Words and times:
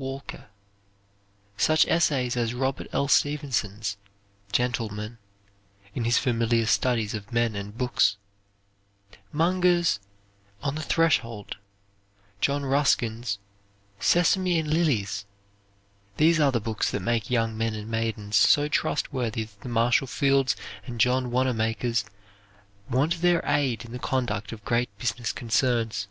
Walker, 0.00 0.46
such 1.56 1.84
essays 1.88 2.36
as 2.36 2.54
Robert 2.54 2.86
L. 2.92 3.08
Stevenson's 3.08 3.96
"Gentlemen" 4.52 5.18
(in 5.92 6.04
his 6.04 6.18
"Familiar 6.18 6.66
Studies 6.66 7.14
of 7.16 7.32
Men 7.32 7.56
and 7.56 7.76
Books") 7.76 8.16
Munger's 9.32 9.98
"On 10.62 10.76
the 10.76 10.82
Threshold"; 10.82 11.56
John 12.40 12.64
Ruskin's 12.64 13.40
"Sesame 13.98 14.60
and 14.60 14.72
Lilies" 14.72 15.26
these 16.16 16.38
are 16.38 16.52
the 16.52 16.60
books 16.60 16.92
that 16.92 17.00
make 17.02 17.28
young 17.28 17.58
men 17.58 17.74
and 17.74 17.90
maidens 17.90 18.36
so 18.36 18.68
trustworthy 18.68 19.42
that 19.42 19.62
the 19.62 19.68
Marshall 19.68 20.06
Fields 20.06 20.54
and 20.86 21.00
John 21.00 21.32
Wanamakers 21.32 22.04
want 22.88 23.20
their 23.20 23.42
aid 23.44 23.84
in 23.84 23.90
the 23.90 23.98
conduct 23.98 24.52
of 24.52 24.64
great 24.64 24.96
business 24.98 25.32
concerns. 25.32 26.06